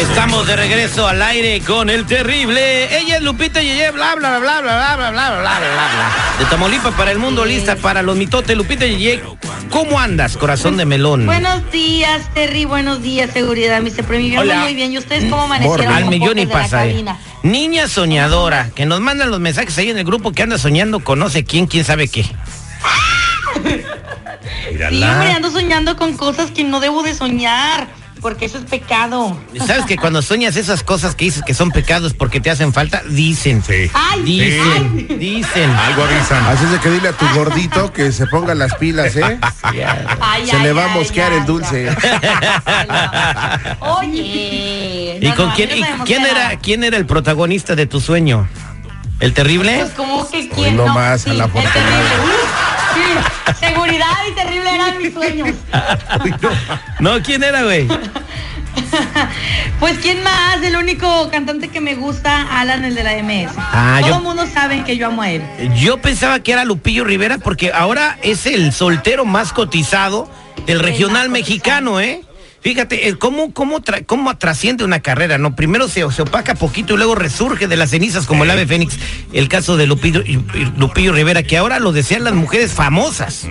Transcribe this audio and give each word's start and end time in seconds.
Estamos 0.00 0.46
de 0.46 0.56
regreso 0.56 1.06
al 1.08 1.20
aire 1.22 1.60
con 1.60 1.90
el 1.90 2.06
terrible. 2.06 2.96
Ella 2.98 3.16
es 3.16 3.22
Lupita 3.22 3.60
Yeye, 3.62 3.90
bla 3.90 4.14
bla 4.14 4.38
bla 4.38 4.60
bla 4.60 4.76
bla 4.76 4.96
bla 4.96 5.10
bla 5.10 5.10
bla 5.10 5.30
bla 5.30 5.40
bla 5.40 5.58
bla. 5.58 6.38
De 6.38 6.44
Tamaulipas 6.46 6.94
para 6.94 7.10
el 7.10 7.18
mundo, 7.18 7.44
lista 7.44 7.76
para 7.76 8.02
los 8.02 8.16
mitotes. 8.16 8.56
Lupita 8.56 8.86
Yeye, 8.86 9.22
¿cómo 9.70 9.98
andas, 9.98 10.36
corazón 10.36 10.76
de 10.76 10.84
melón? 10.84 11.26
Buenos 11.26 11.70
días, 11.72 12.22
Terry. 12.34 12.64
Buenos 12.64 13.02
días, 13.02 13.30
seguridad. 13.32 13.80
Mi 13.80 13.90
premio 13.90 14.40
Hola. 14.40 14.60
muy 14.60 14.74
bien. 14.74 14.92
¿Y 14.92 14.98
ustedes 14.98 15.24
cómo 15.24 15.42
amanecieron? 15.42 15.92
Al 15.92 16.06
millón 16.06 16.38
y 16.38 16.46
pasa. 16.46 16.86
eh. 16.86 17.04
Niña 17.42 17.88
soñadora, 17.88 18.70
que 18.74 18.84
nos 18.86 19.00
mandan 19.00 19.30
los 19.30 19.40
mensajes 19.40 19.76
ahí 19.78 19.90
en 19.90 19.98
el 19.98 20.04
grupo 20.04 20.32
que 20.32 20.42
anda 20.42 20.58
soñando 20.58 21.00
con 21.00 21.18
no 21.18 21.28
sé 21.30 21.44
quién, 21.44 21.66
quién 21.66 21.84
sabe 21.84 22.08
qué. 22.08 22.24
Sí, 24.70 24.82
hombre, 24.84 25.32
ando 25.32 25.50
soñando 25.50 25.96
con 25.96 26.16
cosas 26.16 26.50
que 26.50 26.62
no 26.62 26.78
debo 26.78 27.02
de 27.02 27.14
soñar, 27.14 27.88
porque 28.20 28.46
eso 28.46 28.58
es 28.58 28.64
pecado. 28.64 29.36
¿Sabes 29.66 29.84
que 29.86 29.96
cuando 29.96 30.22
sueñas 30.22 30.56
esas 30.56 30.82
cosas 30.82 31.14
que 31.14 31.26
dices 31.26 31.42
que 31.44 31.54
son 31.54 31.70
pecados 31.70 32.14
porque 32.14 32.40
te 32.40 32.50
hacen 32.50 32.72
falta? 32.72 33.02
Dicen. 33.08 33.62
Ay, 33.94 34.22
Dicen, 34.22 35.18
dicen. 35.18 35.70
Algo 35.70 36.02
avisan. 36.04 36.44
Así 36.46 36.64
es 36.64 36.70
de 36.72 36.78
que 36.80 36.90
dile 36.90 37.08
a 37.08 37.12
tu 37.12 37.26
gordito 37.34 37.92
que 37.92 38.12
se 38.12 38.26
ponga 38.26 38.54
las 38.54 38.74
pilas, 38.74 39.16
¿eh? 39.16 39.38
Ay, 39.62 40.46
Se 40.46 40.56
ay, 40.56 40.62
le 40.62 40.72
va 40.72 40.84
a 40.84 40.88
mosquear 40.88 41.32
ay, 41.32 41.38
el 41.38 41.46
dulce. 41.46 41.88
Oye. 43.80 45.18
¿Y 45.20 45.28
no, 45.28 45.34
con 45.34 45.48
no, 45.48 45.54
quién, 45.54 45.80
no 45.80 46.04
quién 46.04 46.24
era 46.24 46.56
quién 46.58 46.84
era 46.84 46.96
el 46.96 47.06
protagonista 47.06 47.74
de 47.74 47.86
tu 47.86 48.00
sueño? 48.00 48.48
¿El 49.20 49.34
terrible? 49.34 49.78
Pues 49.80 49.92
como 49.92 50.28
que 50.30 50.48
quién 50.48 50.76
no 50.76 50.86
no, 50.86 50.94
más, 50.94 51.26
a 51.26 51.34
la 51.34 51.44
el 51.44 51.52
terrible. 51.52 52.37
Seguridad 53.60 54.12
y 54.30 54.34
terrible 54.34 54.74
eran 54.74 54.98
mis 54.98 55.12
sueños. 55.12 55.50
No, 57.00 57.20
¿quién 57.22 57.42
era, 57.42 57.62
güey? 57.64 57.86
Pues 59.80 59.98
quién 59.98 60.22
más, 60.24 60.60
el 60.62 60.76
único 60.76 61.30
cantante 61.30 61.68
que 61.68 61.80
me 61.80 61.94
gusta, 61.94 62.42
Alan, 62.60 62.84
el 62.84 62.94
de 62.94 63.04
la 63.04 63.12
MS. 63.22 63.52
Ah, 63.56 63.98
Todo 64.00 64.10
yo- 64.10 64.16
el 64.16 64.22
mundo 64.22 64.46
sabe 64.46 64.82
que 64.84 64.96
yo 64.96 65.06
amo 65.06 65.22
a 65.22 65.30
él. 65.30 65.42
Yo 65.76 65.98
pensaba 65.98 66.40
que 66.40 66.52
era 66.52 66.64
Lupillo 66.64 67.04
Rivera 67.04 67.38
porque 67.38 67.72
ahora 67.72 68.18
es 68.22 68.46
el 68.46 68.72
soltero 68.72 69.24
más 69.24 69.52
cotizado 69.52 70.28
del 70.66 70.80
regional 70.80 71.28
mexicano, 71.28 72.00
¿eh? 72.00 72.22
Fíjate, 72.60 73.08
eh, 73.08 73.16
cómo, 73.16 73.52
cómo, 73.54 73.80
tra- 73.80 74.04
cómo 74.04 74.36
trasciende 74.36 74.84
una 74.84 75.00
carrera, 75.00 75.38
¿no? 75.38 75.54
Primero 75.54 75.86
se, 75.88 76.10
se 76.10 76.22
opaca 76.22 76.54
poquito 76.56 76.94
y 76.94 76.96
luego 76.96 77.14
resurge 77.14 77.68
de 77.68 77.76
las 77.76 77.90
cenizas 77.90 78.26
como 78.26 78.44
el 78.44 78.50
ave 78.50 78.66
fénix. 78.66 78.98
El 79.32 79.48
caso 79.48 79.76
de 79.76 79.86
Lupillo, 79.86 80.22
Lupillo 80.76 81.12
Rivera, 81.12 81.42
que 81.44 81.56
ahora 81.56 81.78
lo 81.78 81.92
desean 81.92 82.24
las 82.24 82.34
mujeres 82.34 82.72
famosas. 82.72 83.46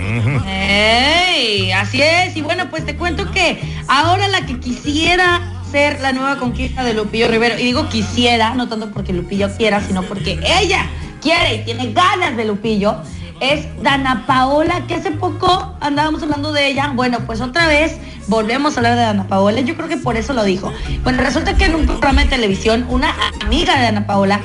¡Ey! 0.45 1.71
Así 1.71 2.01
es. 2.01 2.35
Y 2.35 2.41
bueno, 2.41 2.69
pues 2.69 2.85
te 2.85 2.95
cuento 2.95 3.31
que 3.31 3.59
ahora 3.87 4.27
la 4.27 4.45
que 4.45 4.59
quisiera 4.59 5.53
ser 5.71 5.99
la 6.01 6.13
nueva 6.13 6.37
conquista 6.37 6.83
de 6.83 6.93
Lupillo 6.93 7.27
Rivero, 7.27 7.59
y 7.59 7.63
digo 7.63 7.89
quisiera, 7.89 8.53
no 8.55 8.67
tanto 8.69 8.91
porque 8.91 9.13
Lupillo 9.13 9.49
quiera, 9.57 9.81
sino 9.85 10.03
porque 10.03 10.39
ella 10.61 10.85
quiere 11.21 11.55
y 11.55 11.65
tiene 11.65 11.91
ganas 11.93 12.37
de 12.37 12.45
Lupillo, 12.45 12.97
es 13.39 13.65
Dana 13.83 14.25
Paola, 14.25 14.83
que 14.87 14.95
hace 14.95 15.11
poco 15.11 15.75
andábamos 15.81 16.23
hablando 16.23 16.51
de 16.53 16.67
ella. 16.67 16.91
Bueno, 16.95 17.19
pues 17.25 17.41
otra 17.41 17.67
vez 17.67 17.97
volvemos 18.27 18.75
a 18.75 18.79
hablar 18.79 18.95
de 18.95 19.01
Dana 19.01 19.27
Paola. 19.27 19.61
Yo 19.61 19.75
creo 19.75 19.87
que 19.87 19.97
por 19.97 20.17
eso 20.17 20.33
lo 20.33 20.43
dijo. 20.43 20.71
Bueno, 21.03 21.21
resulta 21.23 21.55
que 21.55 21.65
en 21.65 21.75
un 21.75 21.85
programa 21.85 22.23
de 22.23 22.29
televisión, 22.29 22.85
una 22.89 23.15
amiga 23.41 23.75
de 23.75 23.83
Dana 23.83 24.05
Paola 24.05 24.41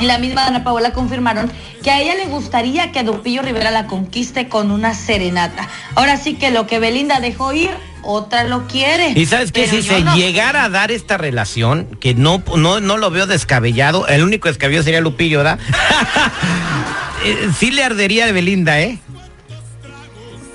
y 0.00 0.06
la 0.06 0.18
misma 0.18 0.46
Ana 0.46 0.64
Paola 0.64 0.92
confirmaron 0.92 1.50
que 1.82 1.90
a 1.90 2.00
ella 2.00 2.14
le 2.14 2.26
gustaría 2.26 2.90
que 2.90 3.00
a 3.00 3.02
Lupillo 3.02 3.42
Rivera 3.42 3.70
la 3.70 3.86
conquiste 3.86 4.48
con 4.48 4.70
una 4.70 4.94
serenata. 4.94 5.68
Ahora 5.94 6.16
sí 6.16 6.34
que 6.34 6.50
lo 6.50 6.66
que 6.66 6.78
Belinda 6.78 7.20
dejó 7.20 7.52
ir, 7.52 7.70
otra 8.02 8.44
lo 8.44 8.66
quiere. 8.66 9.12
Y 9.14 9.26
sabes 9.26 9.52
que 9.52 9.66
si 9.66 9.82
se 9.82 10.00
no. 10.00 10.16
llegara 10.16 10.64
a 10.64 10.68
dar 10.68 10.90
esta 10.90 11.16
relación, 11.16 11.86
que 12.00 12.14
no, 12.14 12.42
no, 12.56 12.80
no 12.80 12.96
lo 12.96 13.10
veo 13.10 13.26
descabellado, 13.26 14.06
el 14.08 14.22
único 14.22 14.48
descabellado 14.48 14.84
sería 14.84 15.00
Lupillo, 15.00 15.38
¿verdad? 15.38 15.58
Eh, 17.26 17.48
sí 17.58 17.70
le 17.70 17.82
ardería 17.82 18.26
a 18.26 18.32
Belinda, 18.32 18.78
¿eh? 18.82 18.98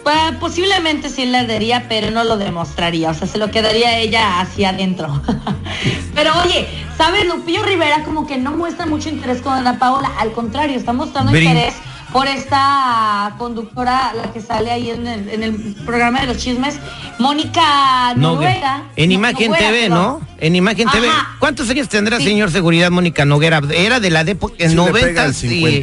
Pues, 0.10 0.38
posiblemente 0.40 1.08
sí 1.10 1.26
le 1.28 1.38
ardería, 1.38 1.86
pero 1.88 2.10
no 2.10 2.24
lo 2.24 2.38
demostraría. 2.38 3.12
O 3.12 3.14
sea, 3.14 3.28
se 3.28 3.38
lo 3.38 3.52
quedaría 3.52 4.00
ella 4.00 4.40
hacia 4.40 4.70
adentro. 4.70 5.22
pero 6.16 6.32
oye, 6.44 6.68
¿sabes? 6.98 7.26
Lupillo 7.28 7.62
Rivera 7.64 8.04
como 8.04 8.26
que 8.26 8.38
no 8.38 8.52
muestra 8.52 8.88
mucho 8.88 9.10
interés 9.10 9.42
con 9.42 9.54
Ana 9.54 9.78
Paola. 9.78 10.10
Al 10.20 10.32
contrario, 10.32 10.78
está 10.78 10.94
mostrando 10.94 11.32
Brin- 11.32 11.50
interés 11.50 11.76
por 12.12 12.28
esta 12.28 13.36
conductora, 13.38 14.14
la 14.16 14.34
que 14.34 14.42
sale 14.42 14.72
ahí 14.72 14.90
en 14.90 15.06
el, 15.06 15.30
en 15.30 15.44
el 15.44 15.76
programa 15.86 16.22
de 16.22 16.26
los 16.28 16.38
chismes, 16.38 16.80
Mónica 17.20 18.16
No, 18.16 18.34
Noguera. 18.34 18.86
en 18.96 19.10
No, 19.10 19.14
Imagen 19.16 19.52
Noguera, 19.52 19.70
TV. 19.70 19.90
¿no? 19.90 20.22
En 20.40 20.56
Imagen 20.56 20.88
Ajá. 20.88 20.98
TV. 20.98 21.08
¿Cuántos 21.38 21.70
años 21.70 21.88
tendrá, 21.88 22.18
Sí. 22.18 22.24
señor 22.24 22.50
Seguridad 22.50 22.90
Mónica 22.90 23.26
Noguera? 23.26 23.62
Era 23.76 24.00
de 24.00 24.10
la 24.10 24.24
de 24.24 24.32
época 24.32 24.56
en 24.58 24.72
Sí 24.72 24.76
le 24.76 24.82
pega 24.86 24.98
el 24.98 25.04
noventas 25.14 25.44
y 25.44 25.82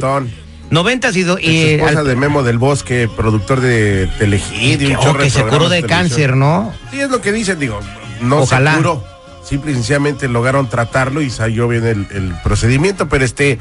cincuentón. 0.69 0.83
noventas 0.83 1.15
y, 1.15 1.23
do- 1.23 1.39
y 1.39 1.75
esposa 1.75 1.99
al- 1.99 2.07
de 2.07 2.15
Memo 2.15 2.43
del 2.43 2.57
Bosque, 2.57 3.09
productor 3.15 3.61
de 3.61 4.07
Telehit 4.19 4.81
y 4.81 4.87
que, 4.87 4.95
oh, 4.97 5.17
que 5.17 5.29
se 5.29 5.43
curó 5.43 5.69
de 5.69 5.83
cáncer, 5.83 6.35
¿no? 6.35 6.73
Sí, 6.91 6.99
es 6.99 7.09
lo 7.09 7.21
que 7.21 7.31
dicen, 7.31 7.59
digo, 7.59 7.79
no 8.21 8.39
Ojalá. 8.41 8.71
se 8.71 8.77
curó. 8.77 9.03
Simple 9.43 9.71
y 9.71 9.75
sencillamente 9.75 10.27
lograron 10.27 10.67
tratarlo 10.69 11.21
y 11.21 11.29
salió 11.29 11.67
bien 11.69 11.85
el, 11.85 12.07
el 12.11 12.35
procedimiento, 12.43 13.07
pero 13.07 13.23
este, 13.23 13.59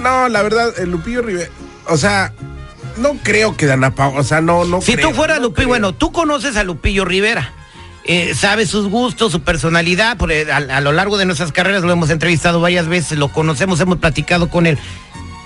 no, 0.00 0.28
la 0.28 0.42
verdad, 0.42 0.70
el 0.78 0.90
Lupillo 0.90 1.20
Rivera, 1.20 1.50
o 1.88 1.96
sea, 1.98 2.32
no 2.96 3.16
creo 3.22 3.54
que 3.56 3.66
Dana 3.66 3.94
Paola, 3.94 4.20
o 4.20 4.24
sea, 4.24 4.40
no, 4.40 4.64
no 4.64 4.80
Si 4.80 4.94
creo, 4.94 5.08
tú 5.10 5.14
fueras 5.14 5.36
no 5.38 5.44
Lupillo, 5.48 5.56
creo. 5.56 5.68
bueno, 5.68 5.92
tú 5.92 6.10
conoces 6.10 6.56
a 6.56 6.64
Lupillo 6.64 7.04
Rivera. 7.04 7.52
Eh, 8.04 8.32
sabes 8.34 8.70
sus 8.70 8.88
gustos, 8.88 9.30
su 9.30 9.42
personalidad, 9.42 10.16
por, 10.16 10.32
eh, 10.32 10.50
a, 10.50 10.56
a 10.56 10.80
lo 10.80 10.90
largo 10.92 11.18
de 11.18 11.26
nuestras 11.26 11.52
carreras 11.52 11.82
lo 11.82 11.92
hemos 11.92 12.08
entrevistado 12.08 12.58
varias 12.58 12.88
veces, 12.88 13.18
lo 13.18 13.28
conocemos, 13.28 13.78
hemos 13.80 13.98
platicado 13.98 14.48
con 14.48 14.66
él. 14.66 14.78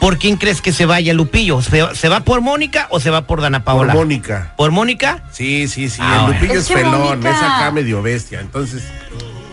¿Por 0.04 0.18
quién 0.18 0.36
crees 0.36 0.60
que 0.60 0.70
se 0.70 0.84
vaya 0.84 1.14
Lupillo? 1.14 1.62
¿Se, 1.62 1.82
se 1.94 2.10
va 2.10 2.20
por 2.20 2.42
Mónica 2.42 2.88
o 2.90 3.00
se 3.00 3.08
va 3.08 3.22
por 3.22 3.40
Dana 3.40 3.60
Por 3.60 3.64
Paola? 3.64 3.94
Mónica. 3.94 4.52
¿Por 4.54 4.70
Mónica? 4.70 5.22
Sí, 5.32 5.66
sí, 5.66 5.88
sí, 5.88 6.02
Ah, 6.04 6.16
el 6.16 6.20
bueno. 6.24 6.34
Lupillo 6.34 6.60
Es 6.60 6.70
es, 6.70 6.84
Mónica- 6.86 7.30
es 7.30 7.36
acá 7.38 7.70
medio 7.70 8.02
bestia, 8.02 8.40
entonces 8.40 8.82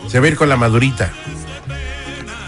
se 0.09 0.19
va 0.19 0.25
a 0.25 0.28
ir 0.28 0.35
con 0.35 0.50
la 0.50 0.57
madurita. 0.57 1.09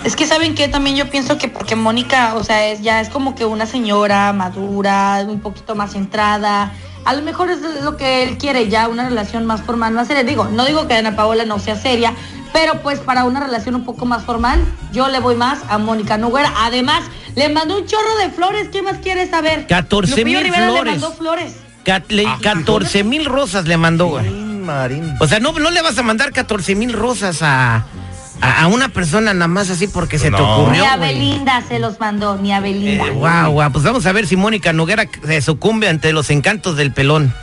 Es 0.03 0.17
que 0.17 0.25
saben 0.27 0.53
que 0.53 0.67
también 0.67 0.97
yo 0.97 1.09
pienso 1.09 1.37
que 1.37 1.47
porque 1.47 1.77
Mónica, 1.77 2.35
o 2.35 2.43
sea, 2.43 2.67
es 2.67 2.81
ya 2.81 2.99
es 2.99 3.07
como 3.07 3.35
que 3.35 3.45
una 3.45 3.65
señora 3.65 4.33
madura, 4.33 5.23
un 5.25 5.39
poquito 5.39 5.73
más 5.73 5.93
centrada. 5.93 6.73
A 7.05 7.13
lo 7.13 7.21
mejor 7.21 7.51
es 7.51 7.59
lo 7.83 7.95
que 7.95 8.23
él 8.23 8.37
quiere 8.37 8.67
ya, 8.67 8.89
una 8.89 9.07
relación 9.07 9.45
más 9.45 9.61
formal, 9.61 9.93
más 9.93 10.07
seria. 10.09 10.25
Digo, 10.25 10.43
no 10.51 10.65
digo 10.65 10.89
que 10.89 10.95
Ana 10.95 11.15
Paola 11.15 11.45
no 11.45 11.57
sea 11.57 11.77
seria, 11.77 12.13
pero 12.53 12.81
pues 12.81 12.99
para 12.99 13.23
una 13.25 13.39
relación 13.39 13.75
un 13.75 13.83
poco 13.83 14.05
más 14.05 14.23
formal, 14.23 14.63
yo 14.93 15.07
le 15.09 15.19
voy 15.19 15.35
más 15.35 15.59
a 15.69 15.77
Mónica 15.77 16.17
Noguera. 16.17 16.53
Además, 16.59 17.03
le 17.35 17.49
mandó 17.49 17.77
un 17.79 17.85
chorro 17.85 18.17
de 18.21 18.29
flores, 18.29 18.69
¿qué 18.71 18.81
más 18.81 18.97
quieres 18.99 19.31
saber? 19.31 19.65
14 19.67 20.11
Lupillo 20.11 20.25
mil 20.39 20.43
Rivera 20.45 20.65
flores. 20.67 20.85
le 20.85 20.91
mandó 20.99 21.11
flores. 21.13 21.55
Cat- 21.83 22.09
le- 22.11 22.27
14 22.41 23.03
mil 23.03 23.25
rosas 23.25 23.65
le 23.65 23.75
mandó, 23.77 24.07
güey. 24.07 24.27
O 25.19 25.27
sea, 25.27 25.39
no, 25.39 25.51
no 25.51 25.71
le 25.71 25.81
vas 25.81 25.97
a 25.97 26.03
mandar 26.03 26.31
14 26.31 26.75
mil 26.75 26.93
rosas 26.93 27.41
a, 27.41 27.83
a, 28.39 28.61
a 28.61 28.67
una 28.67 28.87
persona 28.89 29.33
nada 29.33 29.49
más 29.49 29.69
así 29.69 29.87
porque 29.87 30.17
se 30.17 30.25
te 30.25 30.31
No. 30.31 30.37
Ni 30.37 30.61
ocurrió, 30.63 30.85
a 30.85 30.95
güey. 30.95 31.13
Belinda 31.15 31.61
se 31.67 31.79
los 31.79 31.99
mandó, 31.99 32.37
ni 32.37 32.53
a 32.53 32.61
Belinda. 32.61 33.07
Eh, 33.07 33.09
guau, 33.11 33.51
guau, 33.51 33.71
pues 33.73 33.83
vamos 33.83 34.05
a 34.05 34.11
ver 34.13 34.25
si 34.25 34.37
Mónica 34.37 34.71
Noguera 34.71 35.05
se 35.25 35.41
sucumbe 35.41 35.89
ante 35.89 36.13
los 36.13 36.29
encantos 36.29 36.77
del 36.77 36.93
pelón. 36.93 37.33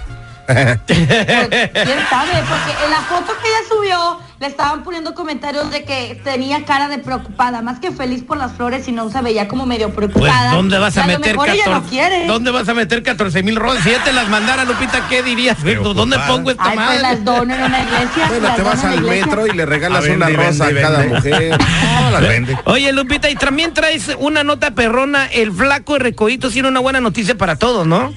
¿Quién 0.87 1.99
sabe? 2.09 2.33
Porque 2.49 2.85
en 2.85 2.91
la 2.91 3.01
foto 3.09 3.33
que 3.43 3.49
ella 3.49 3.59
subió 3.69 4.21
le 4.41 4.47
estaban 4.47 4.83
poniendo 4.83 5.15
comentarios 5.15 5.71
de 5.71 5.85
que 5.85 6.19
tenía 6.25 6.65
cara 6.65 6.89
de 6.89 6.99
preocupada, 6.99 7.61
más 7.61 7.79
que 7.79 7.91
feliz 7.93 8.23
por 8.23 8.39
las 8.39 8.53
flores, 8.53 8.87
sino 8.87 9.11
se 9.11 9.21
veía 9.21 9.49
como 9.49 9.67
medio 9.67 9.91
Pues, 9.91 10.11
preocupada. 10.11 10.53
¿dónde 10.55 10.79
vas 10.79 10.97
a 10.97 11.05
Y 11.05 11.09
meter 11.09 11.33
mejor 11.33 11.49
ella 11.51 11.65
14? 11.65 11.71
no 11.85 11.91
quiere. 11.91 12.27
¿Dónde 12.27 12.51
vas 12.51 12.67
a 12.69 12.73
meter 12.75 13.03
14 13.03 13.43
mil 13.43 13.57
rosas? 13.57 13.85
Si 13.85 13.91
ya 13.91 14.03
te 14.03 14.15
las 14.15 14.29
mandara, 14.29 14.65
Lupita, 14.65 15.07
¿qué 15.11 15.23
dirías? 15.23 15.59
¿Dónde 15.63 16.19
pongo 16.27 16.51
esta 16.53 16.65
Ay, 16.65 16.77
pues 16.77 16.87
madre? 16.87 17.03
las 17.03 17.25
dono 17.25 17.55
en 17.55 17.63
una 17.63 17.81
iglesia. 17.83 18.27
Bueno, 18.29 18.55
te 18.57 18.63
vas 18.63 18.85
al 18.85 19.03
metro 19.03 19.47
y 19.47 19.51
le 19.53 19.67
regalas 19.67 20.05
una 20.09 20.27
vende, 20.29 20.43
rosa 20.47 20.65
vende, 20.67 20.81
a 20.81 20.83
cada 20.83 20.99
vende. 21.01 21.15
mujer. 21.17 21.59
No, 22.11 22.21
vende. 22.23 22.59
Oye, 22.65 22.93
Lupita, 22.93 23.29
y 23.31 23.35
también 23.37 23.73
traes 23.75 24.11
una 24.19 24.43
nota 24.43 24.71
perrona. 24.73 25.27
El 25.27 25.53
flaco 25.53 25.93
de 25.93 25.99
Recoitos 26.01 26.53
tiene 26.55 26.67
una 26.69 26.81
buena 26.81 27.01
noticia 27.01 27.37
para 27.37 27.57
todos, 27.57 27.87
¿no? 27.87 28.13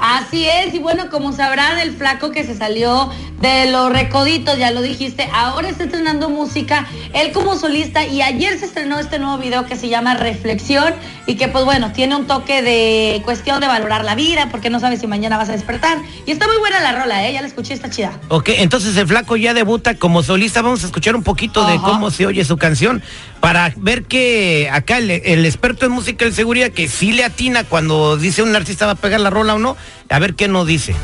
Así 0.00 0.46
es, 0.46 0.74
y 0.74 0.78
bueno, 0.78 1.10
como 1.10 1.32
sabrán, 1.32 1.78
el 1.78 1.92
flaco 1.92 2.30
que 2.30 2.44
se 2.44 2.56
salió 2.56 3.10
de 3.40 3.70
los 3.70 3.92
recoditos, 3.92 4.58
ya 4.58 4.70
lo 4.70 4.82
dijiste, 4.82 5.28
ahora 5.32 5.68
está 5.68 5.84
estrenando 5.84 6.28
música, 6.28 6.86
él 7.14 7.32
como 7.32 7.56
solista, 7.56 8.04
y 8.04 8.22
ayer 8.22 8.58
se 8.58 8.64
estrenó 8.64 8.98
este 8.98 9.18
nuevo 9.18 9.38
video 9.38 9.64
que 9.66 9.76
se 9.76 9.88
llama 9.88 10.14
Reflexión, 10.14 10.94
y 11.26 11.36
que 11.36 11.48
pues 11.48 11.64
bueno, 11.64 11.92
tiene 11.92 12.16
un 12.16 12.26
toque 12.26 12.62
de 12.62 13.20
cuestión 13.24 13.60
de 13.60 13.66
valorar 13.66 14.04
la 14.04 14.14
vida, 14.14 14.48
porque 14.50 14.70
no 14.70 14.80
sabes 14.80 15.00
si 15.00 15.06
mañana 15.06 15.36
vas 15.36 15.50
a 15.50 15.52
despertar. 15.52 15.98
Y 16.26 16.30
está 16.30 16.46
muy 16.46 16.56
buena 16.56 16.80
la 16.80 16.92
rola, 16.92 17.28
¿eh? 17.28 17.32
Ya 17.32 17.42
la 17.42 17.46
escuché, 17.46 17.74
está 17.74 17.90
chida. 17.90 18.18
Ok, 18.28 18.48
entonces 18.56 18.96
el 18.96 19.06
flaco 19.06 19.36
ya 19.36 19.52
debuta 19.52 19.94
como 19.94 20.22
solista. 20.22 20.62
Vamos 20.62 20.82
a 20.84 20.86
escuchar 20.86 21.14
un 21.14 21.22
poquito 21.22 21.66
de 21.66 21.76
cómo 21.76 22.10
se 22.10 22.26
oye 22.26 22.44
su 22.44 22.56
canción 22.56 23.02
para 23.40 23.72
ver 23.76 24.04
que 24.04 24.68
acá 24.72 24.98
el, 24.98 25.10
el 25.10 25.44
experto 25.44 25.86
en 25.86 25.92
música 25.92 26.24
de 26.24 26.32
seguridad 26.32 26.70
que 26.70 26.88
sí 26.88 27.12
le 27.12 27.24
atina 27.24 27.64
cuando 27.64 28.16
dice 28.16 28.42
un 28.42 28.56
artista 28.56 28.86
va 28.86 28.92
a 28.92 28.96
pegar 28.96 29.20
la 29.20 29.30
rola 29.30 29.54
o 29.54 29.58
no, 29.58 29.76
a 30.08 30.18
ver 30.18 30.34
qué 30.34 30.48
nos 30.48 30.66
dice. 30.66 30.94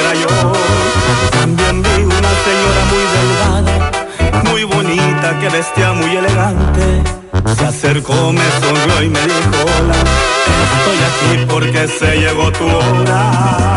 era 0.00 0.14
yo. 0.14 0.52
También 1.30 1.82
vi 1.82 2.02
una 2.02 2.34
vestía 5.48 5.92
muy 5.92 6.16
elegante. 6.16 7.02
Se 7.56 7.64
acercó, 7.64 8.32
me 8.32 8.42
sonrió 8.60 9.02
y 9.02 9.08
me 9.08 9.20
dijo 9.20 9.56
hola. 9.62 9.94
Estoy 10.76 10.98
aquí 11.08 11.46
porque 11.48 11.88
se 11.88 12.16
llegó 12.16 12.50
tu 12.52 12.64
hora. 12.64 13.73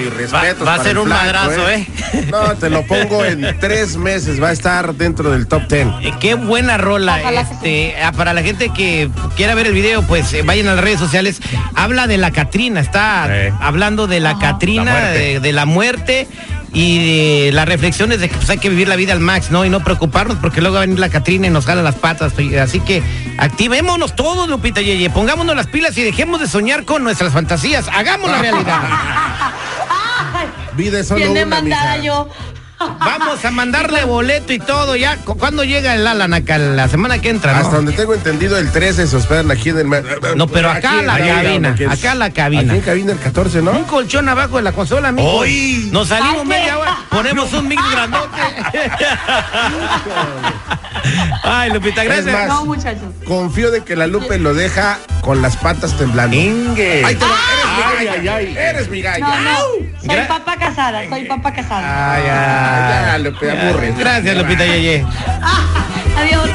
Ah, 0.00 0.12
papá, 0.12 0.14
mi 0.16 0.48
respeto. 0.50 0.64
Va- 0.64 0.76
va 0.76 0.80
a 0.80 0.84
ser 0.84 0.98
un 0.98 1.08
madrazo, 1.08 1.70
¿eh? 1.70 1.86
No, 2.30 2.54
te 2.56 2.70
lo 2.70 2.86
pongo 2.86 3.24
en 3.24 3.56
tres 3.60 3.96
meses. 3.96 4.42
Va 4.42 4.48
a 4.48 4.52
estar 4.52 4.94
dentro 4.94 5.30
del 5.30 5.46
top 5.46 5.68
ten. 5.68 5.92
Eh, 6.02 6.12
qué 6.20 6.34
buena 6.34 6.76
rola. 6.78 7.20
Este, 7.40 7.94
ah, 8.02 8.12
para 8.12 8.32
la 8.34 8.42
gente 8.42 8.70
que 8.70 9.10
quiera 9.36 9.54
ver 9.54 9.66
el 9.66 9.72
video, 9.74 10.02
pues 10.02 10.32
eh, 10.32 10.42
vayan 10.42 10.68
a 10.68 10.74
las 10.74 10.84
redes 10.84 10.98
sociales. 11.00 11.40
Habla 11.74 12.06
de 12.06 12.18
la 12.18 12.30
Catrina, 12.30 12.80
está 12.80 13.28
hablando 13.60 14.06
de 14.06 14.20
la 14.20 14.38
Catrina, 14.38 14.84
La 14.84 14.92
muerte. 15.00 15.18
de, 15.18 15.40
de 15.40 15.52
la 15.52 15.64
muerte 15.66 16.28
y 16.72 17.44
de 17.46 17.52
las 17.52 17.66
reflexiones 17.66 18.20
de 18.20 18.28
que 18.28 18.36
pues, 18.36 18.48
hay 18.48 18.58
que 18.58 18.68
vivir 18.68 18.86
la 18.86 18.94
vida 18.94 19.12
al 19.12 19.18
max, 19.18 19.50
¿no? 19.50 19.64
Y 19.64 19.70
no 19.70 19.80
preocuparnos 19.80 20.36
porque 20.40 20.60
luego 20.60 20.74
va 20.76 20.82
a 20.82 20.86
venir 20.86 21.00
la 21.00 21.08
Catrina 21.08 21.48
y 21.48 21.50
nos 21.50 21.66
jala 21.66 21.82
las 21.82 21.96
patas. 21.96 22.32
Así 22.62 22.78
que 22.80 23.02
activémonos 23.38 24.14
todos, 24.14 24.48
Lupita 24.48 24.80
Yeye. 24.80 25.10
Pongámonos 25.10 25.56
las 25.56 25.66
pilas 25.66 25.98
y 25.98 26.02
dejemos 26.04 26.40
de 26.40 26.46
soñar 26.46 26.84
con 26.84 27.02
nuestras 27.02 27.32
fantasías. 27.32 27.86
Hagamos 27.92 28.30
la 28.30 28.38
realidad. 28.40 28.80
Vida 30.76 31.00
es 31.00 31.08
solo 31.08 31.18
Bien 31.18 31.30
una, 31.30 31.40
demandada 31.40 31.92
mija. 31.96 32.04
yo. 32.04 32.28
Vamos 32.98 33.44
a 33.44 33.50
mandarle 33.50 34.06
boleto 34.06 34.54
y 34.54 34.58
todo 34.58 34.96
ya. 34.96 35.18
¿Cu- 35.18 35.36
¿Cuándo 35.36 35.64
llega 35.64 35.94
el 35.94 36.06
Alan 36.06 36.32
acá? 36.32 36.56
La 36.56 36.88
semana 36.88 37.18
que 37.20 37.28
entra, 37.28 37.52
¿no? 37.52 37.58
Hasta 37.58 37.76
donde 37.76 37.92
tengo 37.92 38.14
entendido, 38.14 38.56
el 38.56 38.72
13 38.72 39.06
se 39.06 39.16
hospedan 39.16 39.50
aquí 39.50 39.68
en 39.68 39.80
el... 39.80 39.86
No, 40.34 40.48
pero 40.48 40.70
acá 40.70 40.96
Aquí, 40.96 41.04
la 41.04 41.18
cabina, 41.18 41.76
acá 41.90 42.14
la 42.14 42.30
cabina. 42.30 42.62
Aquí 42.62 42.70
en 42.78 42.80
cabina 42.80 43.12
el 43.12 43.18
14, 43.18 43.58
Un 43.58 43.64
¿no? 43.66 43.86
colchón 43.86 44.30
abajo 44.30 44.56
de 44.56 44.62
la 44.62 44.72
consola, 44.72 45.12
mijo. 45.12 45.28
¡Hoy! 45.28 45.90
Nos 45.92 46.08
salimos 46.08 46.40
Ay, 46.40 46.46
media 46.46 46.78
hora, 46.78 46.96
ponemos 47.10 47.52
un 47.52 47.68
mix 47.68 47.82
grandote. 47.92 48.40
Ay, 51.42 51.70
Lupita, 51.72 52.04
gracias. 52.04 52.32
más, 52.32 52.48
No, 52.48 52.64
muchachos. 52.64 53.02
Confío 53.26 53.70
de 53.70 53.84
que 53.84 53.96
la 53.96 54.06
Lupe 54.06 54.38
lo 54.38 54.54
deja 54.54 54.98
con 55.20 55.42
las 55.42 55.56
patas 55.56 55.96
temblando. 55.98 56.34
Inge. 56.36 57.04
Ahí 57.04 57.14
te 57.14 57.24
va, 57.24 58.00
eres 58.00 58.18
mi 58.20 58.24
galla. 58.26 58.70
Eres 58.70 58.88
mi 58.90 59.02
galla. 59.02 59.26
No, 59.26 59.40
no. 59.42 59.89
Soy 60.00 60.08
Gra- 60.16 60.28
papa 60.28 60.56
casada, 60.56 61.08
soy 61.08 61.24
papa 61.26 61.52
casada. 61.52 62.14
Ay, 62.14 62.22
Ya, 62.24 63.12
ay. 63.14 63.22
Lupe, 63.22 63.50
aburre. 63.50 63.92
Gracias, 63.98 64.36
Lupita 64.36 64.64
Yeye. 64.64 65.04
Adiós. 66.16 66.50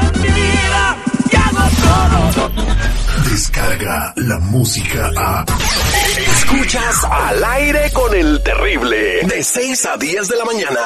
Hago 1.87 2.29
todo. 2.33 2.65
Descarga 3.29 4.13
la 4.17 4.39
música 4.39 5.11
a. 5.17 5.45
Escuchas 6.37 7.03
al 7.09 7.43
aire 7.43 7.91
con 7.93 8.13
el 8.15 8.41
terrible. 8.43 9.21
De 9.23 9.43
6 9.43 9.85
a 9.85 9.97
10 9.97 10.27
de 10.27 10.35
la 10.37 10.45
mañana. 10.45 10.79